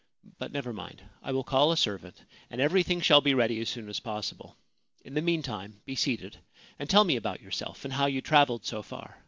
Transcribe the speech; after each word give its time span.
But 0.39 0.51
never 0.51 0.73
mind. 0.73 1.03
I 1.21 1.31
will 1.31 1.43
call 1.43 1.71
a 1.71 1.77
servant, 1.77 2.23
and 2.49 2.59
everything 2.59 3.01
shall 3.01 3.21
be 3.21 3.35
ready 3.35 3.61
as 3.61 3.69
soon 3.69 3.87
as 3.87 3.99
possible. 3.99 4.57
In 5.05 5.13
the 5.13 5.21
meantime 5.21 5.83
be 5.85 5.95
seated, 5.95 6.39
and 6.79 6.89
tell 6.89 7.03
me 7.03 7.17
about 7.17 7.39
yourself, 7.39 7.85
and 7.85 7.93
how 7.93 8.07
you 8.07 8.19
travelled 8.19 8.65
so 8.65 8.81
far. 8.81 9.19